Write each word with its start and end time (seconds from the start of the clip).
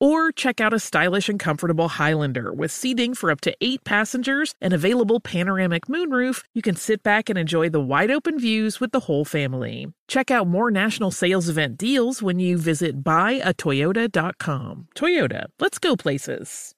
Or 0.00 0.30
check 0.30 0.60
out 0.60 0.72
a 0.72 0.78
stylish 0.78 1.28
and 1.28 1.40
comfortable 1.40 1.88
Highlander 1.88 2.52
with 2.52 2.70
seating 2.70 3.14
for 3.14 3.32
up 3.32 3.40
to 3.40 3.56
eight 3.60 3.82
passengers 3.82 4.54
and 4.60 4.72
available 4.72 5.18
panoramic 5.18 5.86
moonroof. 5.86 6.44
You 6.54 6.62
can 6.62 6.76
sit 6.76 7.02
back 7.02 7.28
and 7.28 7.36
enjoy 7.36 7.68
the 7.68 7.80
wide 7.80 8.10
open 8.10 8.38
views 8.38 8.78
with 8.78 8.92
the 8.92 9.00
whole 9.00 9.24
family. 9.24 9.92
Check 10.06 10.30
out 10.30 10.46
more 10.46 10.70
national 10.70 11.10
sales 11.10 11.48
event 11.48 11.76
deals 11.78 12.22
when 12.22 12.38
you 12.38 12.58
visit 12.58 13.02
buyatoyota.com. 13.02 14.88
Toyota, 14.94 15.46
let's 15.58 15.78
go 15.78 15.96
places. 15.96 16.74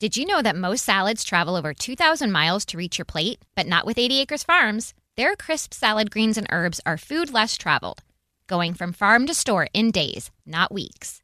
Did 0.00 0.16
you 0.16 0.24
know 0.24 0.40
that 0.40 0.56
most 0.56 0.84
salads 0.84 1.22
travel 1.22 1.56
over 1.56 1.74
2,000 1.74 2.32
miles 2.32 2.64
to 2.66 2.78
reach 2.78 2.98
your 2.98 3.04
plate? 3.04 3.40
But 3.54 3.66
not 3.66 3.84
with 3.86 3.98
80 3.98 4.20
Acres 4.20 4.42
Farms. 4.42 4.94
Their 5.16 5.36
crisp 5.36 5.74
salad 5.74 6.10
greens 6.10 6.38
and 6.38 6.46
herbs 6.50 6.80
are 6.84 6.96
food 6.96 7.32
less 7.32 7.56
traveled, 7.56 8.02
going 8.46 8.74
from 8.74 8.92
farm 8.92 9.26
to 9.26 9.34
store 9.34 9.68
in 9.72 9.90
days, 9.90 10.30
not 10.44 10.72
weeks. 10.72 11.23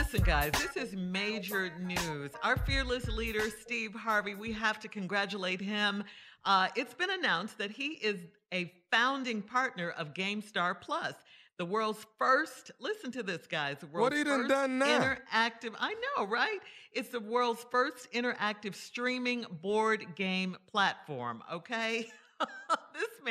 Listen, 0.00 0.22
guys, 0.22 0.52
this 0.52 0.82
is 0.82 0.96
major 0.96 1.70
news. 1.78 2.30
Our 2.42 2.56
fearless 2.56 3.06
leader, 3.06 3.50
Steve 3.50 3.94
Harvey, 3.94 4.34
we 4.34 4.50
have 4.50 4.80
to 4.80 4.88
congratulate 4.88 5.60
him. 5.60 6.04
Uh, 6.46 6.68
it's 6.74 6.94
been 6.94 7.10
announced 7.10 7.58
that 7.58 7.70
he 7.70 7.98
is 8.02 8.24
a 8.50 8.72
founding 8.90 9.42
partner 9.42 9.90
of 9.90 10.14
GameStar 10.14 10.80
Plus, 10.80 11.12
the 11.58 11.66
world's 11.66 12.06
first, 12.18 12.70
listen 12.80 13.12
to 13.12 13.22
this, 13.22 13.46
guys, 13.46 13.76
the 13.80 13.88
world's 13.88 14.16
What 14.16 14.16
he 14.16 14.24
done 14.24 14.78
now? 14.78 14.86
interactive, 14.86 15.74
I 15.78 15.94
know, 16.16 16.26
right? 16.26 16.60
It's 16.92 17.10
the 17.10 17.20
world's 17.20 17.66
first 17.70 18.10
interactive 18.14 18.74
streaming 18.74 19.44
board 19.60 20.16
game 20.16 20.56
platform, 20.66 21.42
okay? 21.52 22.08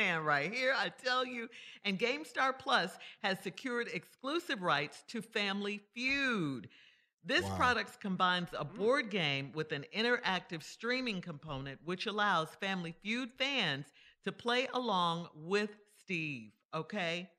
this 0.00 0.06
man 0.06 0.24
right 0.24 0.52
here, 0.52 0.74
I 0.76 0.88
tell 0.88 1.24
you. 1.24 1.48
And 1.84 1.98
GameStar 1.98 2.58
Plus 2.58 2.96
has 3.22 3.38
secured 3.40 3.88
exclusive 3.92 4.62
rights 4.62 5.04
to 5.08 5.22
Family 5.22 5.80
Feud. 5.94 6.68
This 7.24 7.44
Wow. 7.44 7.56
product 7.56 8.00
combines 8.00 8.48
a 8.58 8.64
board 8.64 9.10
game 9.10 9.52
with 9.52 9.72
an 9.72 9.84
interactive 9.94 10.62
streaming 10.62 11.20
component, 11.20 11.78
which 11.84 12.06
allows 12.06 12.54
Family 12.54 12.94
Feud 13.02 13.30
fans 13.38 13.86
to 14.24 14.32
play 14.32 14.68
along 14.72 15.28
with 15.34 15.70
Steve, 15.98 16.52
okay? 16.74 17.30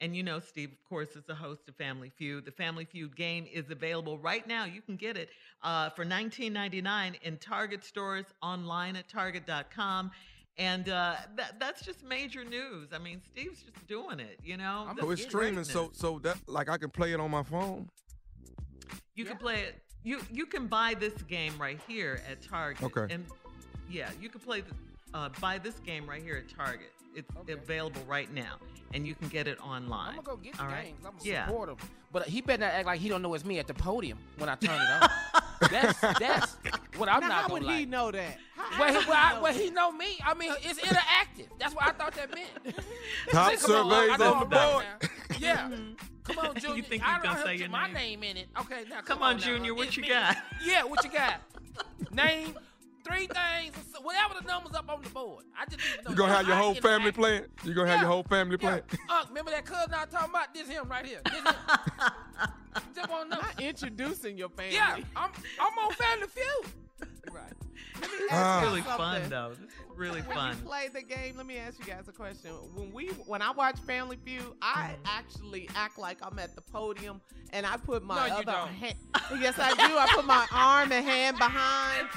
And 0.00 0.14
you 0.14 0.22
know, 0.22 0.40
Steve, 0.40 0.72
of 0.72 0.84
course, 0.84 1.16
is 1.16 1.24
the 1.24 1.34
host 1.34 1.68
of 1.68 1.76
Family 1.76 2.10
Feud. 2.10 2.44
The 2.44 2.50
Family 2.50 2.84
Feud 2.84 3.16
game 3.16 3.46
is 3.50 3.70
available 3.70 4.18
right 4.18 4.46
now. 4.46 4.66
You 4.66 4.82
can 4.82 4.96
get 4.96 5.16
it 5.16 5.30
uh, 5.62 5.88
for 5.90 6.04
$19.99 6.04 7.14
in 7.22 7.38
Target 7.38 7.82
stores, 7.84 8.26
online 8.42 8.96
at 8.96 9.08
target.com. 9.08 10.10
And 10.56 10.88
uh, 10.88 11.16
that, 11.36 11.58
that's 11.58 11.84
just 11.84 12.04
major 12.04 12.44
news. 12.44 12.88
I 12.92 12.98
mean, 12.98 13.20
Steve's 13.20 13.62
just 13.62 13.86
doing 13.88 14.20
it, 14.20 14.38
you 14.44 14.56
know? 14.56 14.88
So 15.00 15.10
it's 15.10 15.22
streaming, 15.22 15.64
so 15.64 15.90
so 15.92 16.20
that 16.20 16.36
like 16.46 16.68
I 16.68 16.78
can 16.78 16.90
play 16.90 17.12
it 17.12 17.20
on 17.20 17.30
my 17.30 17.42
phone. 17.42 17.88
You 19.16 19.24
can 19.24 19.36
play 19.36 19.62
it. 19.62 19.80
You 20.04 20.20
you 20.30 20.46
can 20.46 20.66
buy 20.66 20.94
this 20.94 21.14
game 21.22 21.54
right 21.58 21.80
here 21.88 22.20
at 22.30 22.42
Target. 22.42 22.82
Okay. 22.84 23.12
And 23.12 23.24
yeah, 23.90 24.10
you 24.20 24.28
can 24.28 24.40
play 24.40 24.60
the 24.60 24.74
uh, 25.16 25.28
buy 25.40 25.58
this 25.58 25.78
game 25.80 26.08
right 26.08 26.22
here 26.22 26.36
at 26.36 26.54
Target. 26.54 26.90
It's 27.16 27.30
available 27.48 28.02
right 28.08 28.32
now, 28.32 28.56
and 28.92 29.06
you 29.06 29.14
can 29.14 29.28
get 29.28 29.46
it 29.46 29.58
online. 29.60 30.10
I'm 30.10 30.16
gonna 30.16 30.22
go 30.22 30.36
get 30.36 30.54
the 30.54 30.62
All 30.62 30.68
right? 30.68 30.86
games. 30.86 30.98
I'm 31.04 31.12
gonna 31.16 31.30
yeah. 31.30 31.46
support 31.46 31.68
him. 31.68 31.76
But 32.12 32.28
he 32.28 32.40
better 32.40 32.60
not 32.60 32.72
act 32.74 32.86
like 32.86 33.00
he 33.00 33.08
don't 33.08 33.22
know 33.22 33.34
it's 33.34 33.44
me 33.44 33.58
at 33.58 33.66
the 33.66 33.74
podium 33.74 34.18
when 34.36 34.48
I 34.48 34.56
turn 34.56 34.74
it 34.74 35.02
on. 35.02 35.33
That's 35.70 36.00
that's 36.18 36.56
what 36.96 37.08
I'm 37.08 37.20
Now, 37.20 37.28
not 37.28 37.32
how 37.32 37.42
gonna 37.42 37.52
would 37.54 37.62
like. 37.64 37.78
he 37.78 37.86
know 37.86 38.10
that? 38.10 38.38
How- 38.56 38.78
Well, 38.80 38.88
how 38.88 38.92
he, 38.92 38.96
would 38.98 39.08
well, 39.08 39.16
I, 39.16 39.32
know 39.34 39.42
well, 39.42 39.54
he 39.54 39.70
know 39.70 39.92
me. 39.92 40.18
I 40.24 40.34
mean, 40.34 40.52
it's 40.62 40.80
interactive. 40.80 41.48
That's 41.58 41.74
what 41.74 41.84
I 41.86 41.90
thought 41.92 42.14
that 42.14 42.34
meant. 42.34 42.48
Top 43.30 43.52
See, 43.52 43.56
come 43.66 43.86
on, 43.86 43.92
I 43.92 44.06
surveys 44.06 44.18
know 44.18 44.34
on 44.34 44.48
the 44.48 44.56
not 44.56 44.72
board. 44.72 44.84
now. 45.02 45.36
Yeah. 45.38 45.70
Come 46.24 46.38
on, 46.38 46.54
Junior. 46.56 46.82
think 46.82 47.06
I 47.06 47.16
you 47.16 47.22
gonna 47.22 47.34
don't 47.36 47.44
say 47.46 47.56
your 47.56 47.68
my 47.68 47.84
name? 47.86 47.94
name 47.94 48.22
in 48.22 48.36
it. 48.38 48.48
Okay, 48.60 48.84
now 48.88 48.96
Come 48.96 49.18
come, 49.18 49.22
on, 49.22 49.36
now. 49.36 49.42
Junior, 49.42 49.74
what 49.74 49.88
It's 49.88 49.96
you 49.96 50.02
me. 50.04 50.08
got? 50.08 50.36
Yeah, 50.64 50.84
what 50.84 51.04
you 51.04 51.10
got? 51.10 51.40
name 52.12 52.54
three 53.06 53.26
things, 53.26 53.74
whatever 54.00 54.32
the 54.40 54.46
numbers 54.46 54.72
up 54.74 54.88
on 54.88 55.02
the 55.02 55.10
board. 55.10 55.44
I 55.58 55.66
just 55.66 55.76
need 55.78 55.98
to 55.98 56.02
know. 56.04 56.10
You 56.10 56.16
gonna 56.16 56.32
have 56.34 56.46
your 56.46 56.56
whole 56.56 56.74
family 56.74 57.08
interact. 57.08 57.16
playing? 57.18 57.44
You 57.64 57.74
gonna 57.74 57.90
have 57.90 58.00
your 58.00 58.08
whole 58.08 58.22
family 58.22 58.56
Yeah. 58.58 58.68
playing? 58.68 58.82
Uh, 59.10 59.24
remember 59.28 59.50
that 59.50 59.66
cousin 59.66 59.92
I 59.92 60.04
was 60.04 60.08
talking 60.14 60.30
about? 60.30 60.54
This 60.54 60.66
him 60.68 60.88
right 60.88 61.04
here. 61.04 61.20
This 61.26 61.34
him. 61.34 61.54
Just 62.94 63.08
wanna 63.10 63.30
know. 63.30 63.40
Not 63.40 63.60
introducing 63.60 64.36
your 64.38 64.48
family. 64.50 64.74
Yeah, 64.74 64.98
I'm 65.16 65.30
I'm 65.60 65.78
on 65.78 65.92
Family 65.92 66.26
Feud. 66.28 66.72
Right. 67.32 67.52
It's 68.02 68.10
really 68.62 68.82
Something. 68.82 68.96
fun 68.96 69.22
though. 69.30 69.50
This 69.50 69.68
is 69.70 69.74
really 69.96 70.20
when 70.22 70.36
fun. 70.36 70.56
you 70.56 70.64
play 70.68 70.88
the 70.92 71.02
game, 71.02 71.36
let 71.36 71.46
me 71.46 71.56
ask 71.58 71.78
you 71.78 71.84
guys 71.84 72.06
a 72.08 72.12
question. 72.12 72.50
When 72.74 72.92
we 72.92 73.08
when 73.26 73.42
I 73.42 73.50
watch 73.52 73.78
Family 73.80 74.18
Feud, 74.24 74.42
I 74.62 74.90
Mm-hmm. 74.94 75.02
actually 75.06 75.68
act 75.74 75.98
like 75.98 76.18
I'm 76.22 76.38
at 76.38 76.54
the 76.54 76.60
podium 76.62 77.20
and 77.52 77.64
I 77.66 77.76
put 77.76 78.02
my 78.04 78.28
No, 78.28 78.36
other 78.36 78.52
hand. 78.52 78.96
Yes, 79.40 79.54
I 79.58 79.70
do. 79.74 79.96
I 79.96 80.06
put 80.14 80.24
my 80.26 80.46
arm 80.52 80.90
and 80.92 81.04
hand 81.04 81.38
behind. 81.38 82.08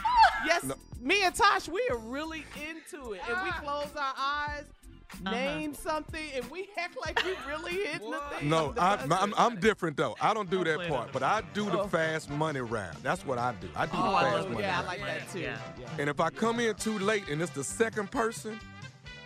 Yes, 0.45 0.63
No. 0.63 0.75
me 0.99 1.23
and 1.23 1.33
Tosh, 1.35 1.67
we 1.67 1.81
are 1.91 1.97
really 1.97 2.43
into 2.69 3.13
it, 3.13 3.21
and 3.27 3.43
we 3.43 3.49
Ah. 3.49 3.59
close 3.61 3.95
our 3.95 4.13
eyes. 4.17 4.65
Name 5.23 5.73
something, 5.73 6.29
and 6.35 6.49
we 6.51 6.69
act 6.77 6.97
like 7.01 7.23
we 7.25 7.33
really 7.47 7.73
hit 7.85 7.99
the 8.01 8.21
thing. 8.39 8.49
No, 8.49 8.71
The 8.73 8.81
I, 8.81 8.97
I'm, 9.11 9.33
I'm 9.37 9.59
different 9.59 9.97
though. 9.97 10.15
I 10.21 10.33
don't 10.33 10.49
do 10.49 10.63
that 10.63 10.87
part, 10.87 11.11
but 11.11 11.23
I 11.23 11.41
do 11.53 11.65
the 11.65 11.79
Oh. 11.81 11.87
fast 11.87 12.29
money 12.29 12.59
round. 12.61 12.97
That's 13.03 13.25
what 13.25 13.37
I 13.37 13.53
do. 13.59 13.67
I 13.75 13.85
do 13.85 13.91
Oh, 13.95 14.01
the 14.03 14.07
I 14.09 14.21
fast 14.23 14.35
love, 14.43 14.51
money 14.51 14.63
yeah, 14.63 14.81
I 14.81 14.85
like 14.85 15.01
that 15.01 15.31
too. 15.31 15.39
Yeah. 15.39 15.57
Yeah. 15.79 15.87
And 15.99 16.09
if 16.09 16.19
I 16.19 16.29
come 16.29 16.59
in 16.59 16.75
too 16.75 16.97
late 16.99 17.27
and 17.29 17.41
it's 17.41 17.51
the 17.51 17.63
second 17.63 18.11
person, 18.11 18.59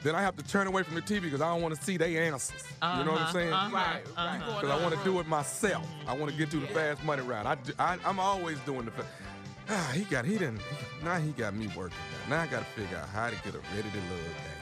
then 0.04 0.16
I 0.16 0.22
have 0.22 0.36
to 0.38 0.44
turn 0.44 0.66
away 0.68 0.81
from 0.83 0.95
the 0.95 1.01
TV 1.01 1.22
because 1.22 1.42
I 1.42 1.48
don't 1.54 1.62
want 1.62 1.75
to 1.75 1.83
see 1.83 1.95
their 1.98 2.24
answers. 2.24 2.63
You 2.81 2.88
know 2.88 2.88
what 2.88 2.98
I'm 3.07 3.12
Uh-huh, 3.18 3.31
saying? 3.33 3.54
uh-huh, 3.54 3.75
Right, 3.75 4.01
uh-huh. 4.18 4.56
Because 4.62 4.69
I 4.80 4.81
want 4.83 4.98
to 4.98 5.04
do 5.04 5.19
it 5.19 5.28
myself. 5.28 5.86
I 6.07 6.13
want 6.16 6.31
to 6.31 6.38
get 6.38 6.50
to 6.51 6.60
the 6.60 6.68
fast 6.68 7.04
money 7.04 7.22
round. 7.22 7.48
I, 7.48 7.56
do- 7.56 7.74
I, 7.78 7.98
am 8.06 8.19
always 8.19 8.57
doing 8.62 8.86
the. 8.86 8.92
Fa- 8.92 9.06
ah, 9.69 9.92
he 9.95 10.01
got 10.06 10.25
he 10.25 10.33
didn't. 10.39 10.62
Now 11.04 11.18
he 11.19 11.31
got 11.33 11.54
me 11.54 11.68
working. 11.75 11.98
Now, 12.30 12.38
now 12.38 12.42
I 12.44 12.48
got 12.48 12.60
to 12.60 12.66
figure 12.81 12.98
out 12.98 13.10
how 13.10 13.30
to 13.30 13.36
get 13.44 13.54
a 13.54 13.60
ready 13.75 13.89
to 13.92 13.98
love 14.10 14.25
game. 14.25 14.60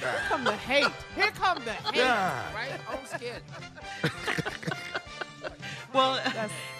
Here 0.00 0.20
come 0.28 0.44
the 0.44 0.56
hate. 0.56 0.86
Here 1.14 1.30
come 1.30 1.58
the 1.64 1.72
hate. 1.72 1.96
Yeah. 1.96 2.54
Right 2.54 2.72
on 2.90 3.06
schedule. 3.06 3.40
Well, 5.92 6.20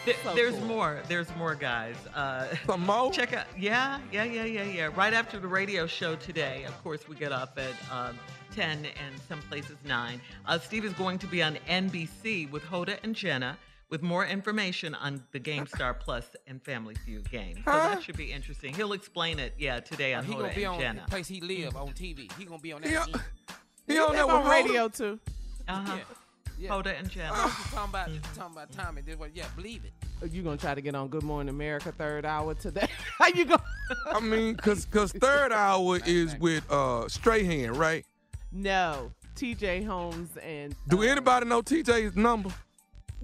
th- 0.05 0.17
so 0.25 0.35
there's 0.35 0.57
cool. 0.57 0.67
more. 0.67 1.01
There's 1.07 1.29
more, 1.37 1.55
guys. 1.55 1.95
Uh, 2.17 2.49
Some 2.67 2.85
more? 2.85 3.13
check 3.13 3.33
out. 3.33 3.47
Yeah, 3.57 4.01
yeah, 4.11 4.25
yeah, 4.25 4.45
yeah, 4.45 4.65
yeah. 4.65 4.91
Right 4.93 5.15
after 5.15 5.39
the 5.39 5.47
radio 5.47 5.87
show 5.87 6.17
today, 6.17 6.65
of 6.65 6.83
course, 6.83 7.09
we 7.09 7.15
get 7.15 7.31
up 7.31 7.57
at 7.57 7.75
um, 7.93 8.19
10 8.57 8.87
and 8.87 9.21
some 9.29 9.41
places 9.43 9.77
9. 9.87 10.21
Uh, 10.47 10.59
Steve 10.59 10.85
is 10.85 10.93
going 10.95 11.19
to 11.21 11.29
be 11.29 11.45
on 11.45 11.57
NBC 11.69 12.51
with 12.51 12.65
Hoda 12.65 12.99
and 13.05 13.15
Jenna 13.15 13.57
with 13.91 14.03
more 14.03 14.25
information 14.27 14.95
on 14.95 15.23
the 15.33 15.41
GameStar 15.41 15.99
Plus 15.99 16.25
and 16.47 16.63
Family 16.63 16.95
Feud 17.05 17.31
game. 17.31 17.57
So 17.57 17.63
Huh? 17.71 17.89
that 17.95 18.03
should 18.03 18.17
be 18.17 18.33
interesting. 18.33 18.75
He'll 18.75 18.93
explain 18.93 19.39
it, 19.39 19.55
yeah, 19.59 19.81
today 19.81 20.15
on 20.15 20.25
he 20.25 20.33
Hoda 20.35 20.39
gonna 20.41 20.55
be 20.55 20.65
and 20.65 20.75
on 20.75 20.81
Jenna. 20.81 21.01
the 21.05 21.11
place 21.11 21.29
he 21.29 21.41
live 21.41 21.77
on 21.77 21.89
TV. 21.93 22.31
He 22.39 22.45
gonna 22.45 22.59
be 22.59 22.73
on 22.73 22.83
that. 22.83 22.89
He, 22.91 22.97
scene. 22.97 23.23
he 23.87 23.99
on 23.99 24.13
that 24.15 24.27
Live 24.27 24.27
with 24.27 24.35
on 24.37 24.45
Hoda? 24.45 24.51
radio 24.65 24.89
too. 24.89 25.21
Uh-huh. 25.69 25.95
Yeah. 25.97 26.03
Yeah. 26.57 26.71
Hoda 26.71 26.99
and 26.99 27.11
Jenna. 27.11 27.33
You 27.35 27.41
talking 27.73 27.91
about 27.91 28.11
you 28.11 28.21
talking 28.37 28.57
about 28.57 28.71
Tommy? 28.73 29.03
This 29.03 29.19
what? 29.19 29.35
Yeah, 29.35 29.47
believe 29.57 29.83
it. 29.85 30.31
You 30.33 30.43
gonna 30.43 30.57
try 30.57 30.75
to 30.75 30.81
get 30.81 30.95
on 30.95 31.09
Good 31.09 31.25
Morning 31.25 31.49
America 31.51 31.91
third 31.93 32.25
hour 32.25 32.55
today? 32.55 32.87
How 33.19 33.27
you 33.27 33.45
go? 33.45 33.57
I 34.07 34.21
mean, 34.21 34.55
cause 34.57 34.87
cause 34.87 35.11
third 35.13 35.53
hour 35.53 35.99
is 36.07 36.37
with 36.39 36.71
uh 36.71 37.09
Strahan, 37.09 37.75
right? 37.75 38.07
No, 38.53 39.11
T.J. 39.35 39.83
Holmes 39.83 40.31
and 40.37 40.77
Do 40.89 41.03
anybody 41.03 41.45
know 41.47 41.61
TJ's 41.61 42.15
number? 42.17 42.51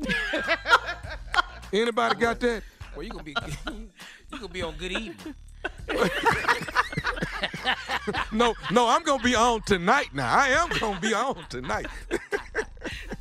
Anybody 1.73 2.15
got 2.17 2.41
that? 2.41 2.63
Well, 2.95 3.05
you 3.05 3.11
gonna 3.11 3.23
be 3.25 3.35
you 3.73 4.39
gonna 4.39 4.49
be 4.49 4.63
on 4.63 4.75
Good 4.77 4.93
Evening. 4.93 5.35
No, 8.33 8.55
no, 8.71 8.89
I'm 8.89 9.03
gonna 9.03 9.23
be 9.23 9.35
on 9.35 9.63
tonight 9.63 10.09
now. 10.15 10.33
I 10.35 10.49
am 10.49 10.69
gonna 10.79 10.99
be 11.01 11.13
on 11.15 11.45
tonight. 11.49 11.87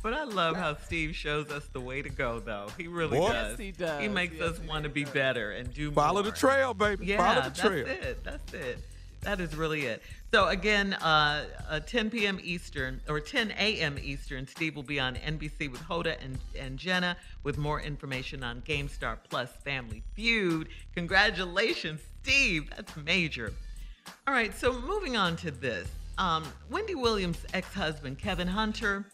But 0.02 0.14
I 0.14 0.24
love 0.24 0.56
how 0.56 0.76
Steve 0.76 1.14
shows 1.14 1.50
us 1.50 1.66
the 1.72 1.80
way 1.80 2.00
to 2.02 2.08
go, 2.08 2.40
though. 2.40 2.68
He 2.78 2.86
really 2.88 3.18
Boy. 3.18 3.28
does. 3.32 3.50
Yes, 3.50 3.58
he 3.58 3.70
does. 3.72 4.00
He 4.00 4.08
makes 4.08 4.34
Yes, 4.34 4.52
us 4.52 4.58
want 4.60 4.84
to 4.84 4.88
be 4.90 5.04
better 5.04 5.52
and 5.52 5.72
do 5.72 5.90
Follow 5.92 6.22
more. 6.22 6.30
the 6.30 6.36
trail, 6.36 6.74
baby. 6.74 7.06
Yeah, 7.06 7.18
Follow 7.18 7.48
the 7.50 7.60
trail. 7.60 7.84
that's 7.86 8.04
it. 8.06 8.24
That's 8.24 8.54
it. 8.54 8.78
That 9.22 9.40
is 9.40 9.54
really 9.54 9.82
it. 9.82 10.02
So 10.32 10.46
again, 10.46 10.92
uh, 10.94 11.44
uh, 11.68 11.80
10 11.80 12.10
p.m. 12.10 12.38
Eastern 12.42 13.00
or 13.08 13.18
10 13.18 13.50
a.m. 13.58 13.98
Eastern, 14.00 14.46
Steve 14.46 14.76
will 14.76 14.84
be 14.84 15.00
on 15.00 15.16
NBC 15.16 15.70
with 15.70 15.80
Hoda 15.80 16.16
and, 16.24 16.38
and 16.56 16.78
Jenna 16.78 17.16
with 17.42 17.58
more 17.58 17.80
information 17.80 18.44
on 18.44 18.60
GameStar 18.62 19.18
Plus 19.28 19.50
Family 19.64 20.04
Feud. 20.14 20.68
Congratulations, 20.94 22.00
Steve. 22.22 22.70
That's 22.70 22.96
major. 22.96 23.52
All 24.28 24.32
right, 24.34 24.54
so 24.56 24.72
moving 24.80 25.16
on 25.16 25.34
to 25.38 25.50
this. 25.50 25.88
Um, 26.16 26.44
Wendy 26.70 26.94
Williams' 26.94 27.44
ex-husband, 27.52 28.18
Kevin 28.20 28.46
Hunter, 28.48 29.06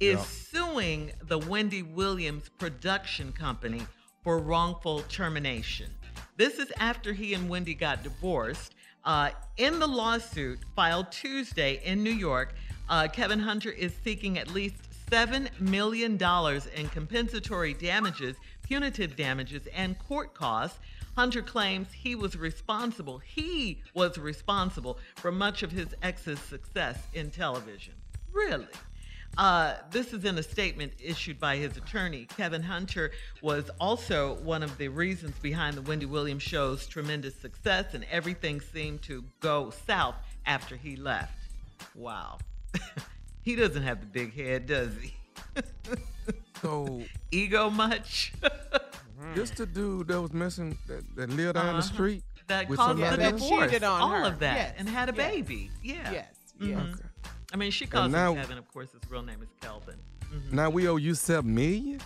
is 0.00 0.18
Yeah. 0.18 0.24
suing 0.24 1.12
the 1.22 1.38
Wendy 1.38 1.82
Williams 1.82 2.50
production 2.58 3.32
company 3.32 3.86
for 4.22 4.38
wrongful 4.38 5.00
termination. 5.02 5.90
This 6.36 6.58
is 6.58 6.70
after 6.78 7.14
he 7.14 7.32
and 7.32 7.48
Wendy 7.48 7.74
got 7.74 8.02
divorced. 8.02 8.74
Uh, 9.04 9.30
in 9.56 9.78
the 9.78 9.86
lawsuit 9.86 10.60
filed 10.76 11.10
Tuesday 11.10 11.80
in 11.84 12.02
New 12.02 12.12
York, 12.12 12.54
uh, 12.88 13.08
Kevin 13.08 13.40
Hunter 13.40 13.70
is 13.70 13.92
seeking 14.04 14.38
at 14.38 14.52
least 14.52 14.76
$7 15.10 15.48
million 15.60 16.12
in 16.12 16.88
compensatory 16.88 17.74
damages, 17.74 18.36
punitive 18.62 19.16
damages, 19.16 19.66
and 19.74 19.98
court 19.98 20.34
costs. 20.34 20.78
Hunter 21.16 21.42
claims 21.42 21.88
he 21.92 22.14
was 22.14 22.36
responsible. 22.36 23.18
He 23.18 23.82
was 23.92 24.16
responsible 24.16 24.98
for 25.16 25.30
much 25.30 25.62
of 25.62 25.70
his 25.70 25.88
ex's 26.02 26.38
success 26.40 26.98
in 27.12 27.30
television. 27.30 27.94
Really? 28.32 28.66
Uh, 29.38 29.74
this 29.90 30.12
is 30.12 30.24
in 30.24 30.36
a 30.36 30.42
statement 30.42 30.92
issued 31.02 31.40
by 31.40 31.56
his 31.56 31.76
attorney. 31.76 32.26
Kevin 32.36 32.62
Hunter 32.62 33.12
was 33.40 33.70
also 33.80 34.34
one 34.34 34.62
of 34.62 34.76
the 34.76 34.88
reasons 34.88 35.34
behind 35.40 35.76
the 35.76 35.82
Wendy 35.82 36.04
Williams 36.06 36.42
show's 36.42 36.86
tremendous 36.86 37.34
success, 37.36 37.94
and 37.94 38.04
everything 38.10 38.60
seemed 38.60 39.00
to 39.02 39.24
go 39.40 39.72
south 39.86 40.16
after 40.44 40.76
he 40.76 40.96
left. 40.96 41.34
Wow. 41.94 42.38
he 43.42 43.56
doesn't 43.56 43.82
have 43.82 44.00
the 44.00 44.06
big 44.06 44.34
head, 44.34 44.66
does 44.66 44.92
he? 45.00 45.14
So 46.60 47.02
Ego 47.30 47.70
much? 47.70 48.32
this 49.34 49.50
the 49.50 49.66
dude 49.66 50.08
that 50.08 50.20
was 50.20 50.32
missing 50.32 50.76
that, 50.88 51.04
that 51.16 51.30
lived 51.30 51.54
down 51.54 51.66
the 51.66 51.70
Uh-huh. 51.72 51.80
street 51.80 52.22
that 52.48 52.68
with 52.68 52.78
caused 52.78 52.98
the 52.98 53.02
somebody 53.08 53.22
that 53.22 53.32
divorce, 53.38 53.70
cheated 53.70 53.82
on 53.84 54.00
all 54.00 54.10
her. 54.10 54.24
of 54.24 54.38
that, 54.40 54.56
Yes, 54.56 54.74
and 54.76 54.88
had 54.88 55.08
a 55.08 55.14
yes. 55.16 55.30
baby. 55.30 55.70
Yeah. 55.82 56.10
Yes, 56.12 56.34
yes. 56.60 56.78
Mhm. 56.80 57.00
I 57.52 57.56
mean, 57.56 57.70
she 57.70 57.86
calls 57.86 58.10
now- 58.10 58.32
him 58.32 58.40
Kevin. 58.40 58.58
Of 58.58 58.68
course, 58.72 58.90
his 58.92 59.00
real 59.10 59.22
name 59.22 59.42
is 59.42 59.48
Kelvin. 59.60 59.98
Mhm. 60.32 60.52
Now 60.52 60.70
we 60.70 60.88
owe 60.88 60.96
you 60.96 61.14
seven 61.14 61.54
million. 61.54 62.00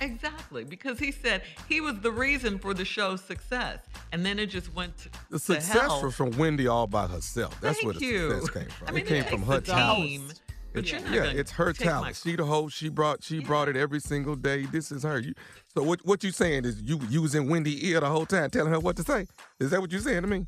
Exactly, 0.00 0.64
because 0.64 0.98
he 0.98 1.12
said 1.12 1.42
he 1.68 1.80
was 1.80 1.98
the 2.00 2.10
reason 2.10 2.58
for 2.58 2.72
the 2.72 2.84
show's 2.84 3.22
success, 3.22 3.80
and 4.12 4.24
then 4.24 4.38
it 4.38 4.46
just 4.46 4.72
went 4.74 4.96
to, 4.98 5.08
The 5.30 5.38
to 5.38 5.38
success 5.38 6.02
was 6.02 6.14
from 6.14 6.30
Wendy 6.32 6.66
all 6.66 6.86
by 6.86 7.06
herself. 7.06 7.60
That's 7.60 7.76
Thank 7.78 7.86
where 7.86 7.94
the 7.94 8.04
you. 8.06 8.30
success 8.30 8.50
came 8.50 8.68
from. 8.70 8.88
I 8.88 8.90
mean, 8.92 9.04
it 9.04 9.08
came 9.08 9.22
it 9.24 9.28
from 9.30 9.42
her 9.42 9.60
talent. 9.60 10.40
but 10.72 10.90
you're 10.90 11.00
yeah, 11.00 11.24
it's 11.24 11.50
her 11.52 11.72
talent. 11.72 12.16
She 12.16 12.34
the 12.36 12.44
host. 12.46 12.76
She 12.76 12.88
brought. 12.88 13.22
She 13.22 13.40
brought 13.40 13.68
it 13.68 13.76
every 13.76 14.00
single 14.00 14.34
day. 14.36 14.64
This 14.66 14.90
is 14.90 15.02
her. 15.02 15.18
You, 15.18 15.34
so 15.74 15.82
what? 15.82 16.04
What 16.06 16.24
you 16.24 16.32
saying 16.32 16.64
is 16.64 16.80
you 16.82 16.98
using 17.08 17.48
Wendy 17.48 17.86
ear 17.88 18.00
the 18.00 18.08
whole 18.08 18.26
time, 18.26 18.50
telling 18.50 18.72
her 18.72 18.80
what 18.80 18.96
to 18.96 19.02
say? 19.02 19.26
Is 19.60 19.70
that 19.70 19.80
what 19.80 19.92
you 19.92 19.98
saying 19.98 20.22
to 20.22 20.28
me? 20.28 20.46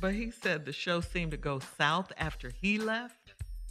But 0.00 0.14
he 0.14 0.30
said 0.30 0.64
the 0.64 0.72
show 0.72 1.00
seemed 1.00 1.30
to 1.32 1.36
go 1.36 1.60
south 1.78 2.12
after 2.18 2.50
he 2.60 2.78
left. 2.78 3.16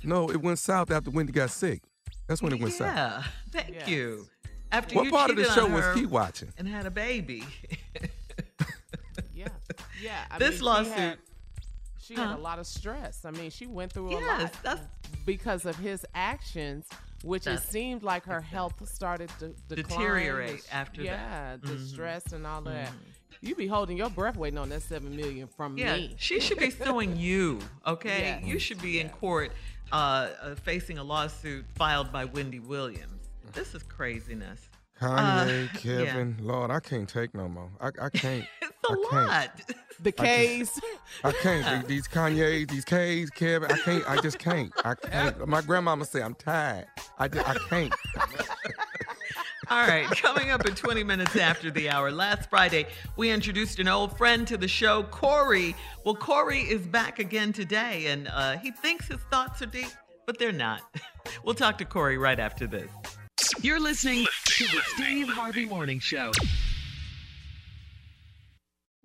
No, 0.03 0.29
it 0.29 0.38
went 0.41 0.59
south 0.59 0.91
after 0.91 1.09
Wendy 1.11 1.31
got 1.33 1.49
sick. 1.49 1.81
That's 2.27 2.41
when 2.41 2.53
it 2.53 2.59
went 2.61 2.73
south. 2.73 2.95
Yeah, 2.95 3.23
thank 3.51 3.73
Yes. 3.75 3.88
you. 3.88 4.27
After 4.71 4.95
What 4.95 5.05
you 5.05 5.11
part 5.11 5.29
of 5.31 5.38
the 5.38 5.45
show 5.45 5.65
was 5.67 5.95
he 5.97 6.05
watching? 6.05 6.49
And 6.57 6.67
had 6.67 6.85
a 6.85 6.91
baby. 6.91 7.44
Yeah, 9.33 9.47
yeah. 10.01 10.25
I 10.31 10.39
This 10.39 10.49
mean, 10.49 10.57
She 10.59 10.63
lawsuit- 10.65 10.94
had, 10.94 11.17
she 11.99 12.15
had 12.15 12.35
a 12.35 12.38
lot 12.41 12.59
of 12.59 12.67
stress. 12.67 13.23
I 13.25 13.31
mean, 13.31 13.49
she 13.51 13.65
went 13.67 13.94
through 13.94 14.09
a 14.09 14.11
Yes, 14.19 14.41
lot 14.53 14.63
that's- 14.63 14.87
because 15.25 15.66
of 15.66 15.75
his 15.77 16.06
actions, 16.16 16.85
which 17.23 17.47
it 17.47 17.59
seemed 17.61 18.04
like 18.04 18.25
her 18.25 18.42
health 18.42 18.87
started 18.89 19.30
to 19.39 19.49
decline. 19.73 19.99
Deteriorate 19.99 20.63
The- 20.63 20.73
after 20.73 21.04
that. 21.04 21.06
yeah, 21.07 21.56
the 21.57 21.68
Mhm. 21.75 21.87
stress 21.87 22.33
and 22.33 22.45
all 22.47 22.61
that. 22.63 22.92
You 23.41 23.56
be 23.56 23.67
holding 23.67 23.97
your 23.97 24.09
breath 24.09 24.35
waiting 24.37 24.57
on 24.59 24.69
that 24.69 24.81
seven 24.81 25.15
million 25.15 25.47
from 25.47 25.77
Yeah, 25.77 25.95
me. 25.95 26.15
she 26.17 26.39
should 26.39 26.57
be 26.59 26.69
suing 26.71 27.15
you. 27.17 27.59
Okay, 27.85 28.19
Yes. 28.19 28.44
you 28.45 28.59
should 28.59 28.81
be 28.81 28.99
in 28.99 29.09
court 29.09 29.51
uh, 29.91 30.29
uh, 30.41 30.56
facing 30.56 30.97
a 30.97 31.03
lawsuit 31.03 31.65
filed 31.75 32.11
by 32.11 32.25
Wendy 32.25 32.59
Williams. 32.59 33.29
This 33.53 33.73
is 33.75 33.83
craziness. 33.83 34.69
Kanye, 34.99 35.65
Uh, 35.65 35.77
Kevin, 35.77 36.35
Lord, 36.41 36.71
I 36.71 36.79
can't 36.79 37.07
take 37.07 37.33
no 37.35 37.47
more. 37.47 37.69
I, 37.79 37.89
I 38.01 38.09
can't. 38.09 38.45
It's 38.89 38.89
a 38.89 38.94
I 38.94 39.09
can't. 39.11 39.27
lot. 39.27 39.61
The 39.99 40.11
K's. 40.13 40.79
I 41.23 41.31
can't. 41.33 41.87
These 41.87 42.07
Kanye's, 42.07 42.67
these 42.67 42.85
K's, 42.85 43.29
Kevin, 43.31 43.69
I 43.71 43.77
can't. 43.79 44.09
I 44.09 44.21
just 44.21 44.39
can't. 44.39 44.71
I 44.85 44.94
can't. 44.95 45.45
My 45.47 45.61
grandmama 45.61 46.06
say 46.06 46.21
I'm 46.21 46.35
tired. 46.35 46.85
I 47.19 47.27
just, 47.27 47.49
I 47.49 47.56
can't. 47.69 47.94
All 49.69 49.86
right, 49.86 50.06
coming 50.06 50.50
up 50.50 50.66
at 50.66 50.78
20 50.78 51.04
minutes 51.04 51.36
after 51.36 51.69
the 51.69 51.90
hour. 51.90 52.09
Last 52.09 52.50
Friday, 52.50 52.88
we 53.18 53.30
introduced 53.30 53.80
an 53.80 53.90
old 53.90 54.18
friend 54.18 54.47
to 54.47 54.56
the 54.56 54.68
show, 54.68 55.04
Corey. 55.04 55.76
Well, 56.06 56.16
Corey 56.16 56.62
is 56.62 56.88
back 56.88 57.19
again 57.19 57.52
today, 57.52 58.06
and 58.07 58.30
uh, 58.30 58.57
he 58.57 58.71
thinks 58.71 59.07
his 59.07 59.19
thoughts 59.30 59.62
are 59.62 59.66
deep, 59.66 59.90
but 60.26 60.40
they're 60.40 60.52
not. 60.52 60.81
We'll 61.44 61.56
talk 61.56 61.78
to 61.80 61.86
Corey 61.86 62.18
right 62.18 62.40
after 62.40 62.68
this. 62.68 62.90
You're 63.62 63.81
listening 63.81 64.26
to 64.45 64.64
the 64.64 64.81
Steve 64.86 65.28
Harvey 65.28 65.66
Morning 65.66 66.00
Show. 66.00 66.31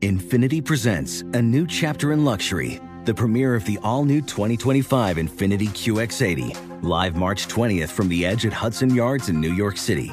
Infiniti 0.01 0.65
presents 0.65 1.23
a 1.23 1.43
new 1.43 1.67
chapter 1.67 2.13
in 2.13 2.25
luxury, 2.25 2.81
the 3.07 3.13
premiere 3.13 3.57
of 3.57 3.65
the 3.65 3.77
all 3.83 4.05
new 4.05 4.21
2025 4.21 5.17
Infiniti 5.17 5.69
QX80, 5.69 6.83
live 6.85 7.17
March 7.17 7.49
20th 7.49 7.89
from 7.89 8.09
the 8.09 8.25
edge 8.25 8.47
at 8.47 8.53
Hudson 8.53 8.95
Yards 8.95 9.29
in 9.29 9.41
New 9.41 9.53
York 9.53 9.77
City, 9.77 10.13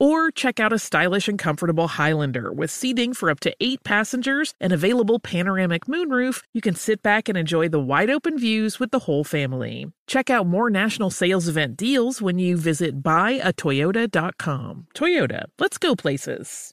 Or 0.00 0.30
check 0.30 0.58
out 0.58 0.72
a 0.72 0.78
stylish 0.78 1.28
and 1.28 1.38
comfortable 1.38 1.86
Highlander 1.86 2.50
with 2.50 2.70
seating 2.70 3.12
for 3.12 3.28
up 3.28 3.38
to 3.40 3.54
eight 3.60 3.84
passengers 3.84 4.54
and 4.58 4.72
available 4.72 5.18
panoramic 5.18 5.84
moonroof. 5.84 6.42
You 6.54 6.62
can 6.62 6.74
sit 6.74 7.02
back 7.02 7.28
and 7.28 7.36
enjoy 7.36 7.68
the 7.68 7.78
wide 7.78 8.08
open 8.08 8.38
views 8.38 8.80
with 8.80 8.92
the 8.92 9.00
whole 9.00 9.24
family. 9.24 9.92
Check 10.06 10.30
out 10.30 10.46
more 10.46 10.70
national 10.70 11.10
sales 11.10 11.48
event 11.48 11.76
deals 11.76 12.22
when 12.22 12.38
you 12.38 12.56
visit 12.56 13.02
buyatoyota.com. 13.02 14.86
Toyota, 14.94 15.44
let's 15.58 15.76
go 15.76 15.94
places. 15.94 16.72